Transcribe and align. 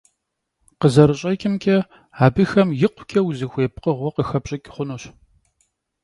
Khızerış'eç'ımç'e, 0.79 1.77
abıxem 2.25 2.69
yikhuç'e 2.79 3.19
vuzıxuêy 3.23 3.67
pkhığue 3.73 4.09
khıxepş'ıç' 4.15 4.69
xhunuş. 4.73 5.03